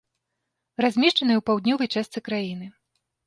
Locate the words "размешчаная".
0.83-1.35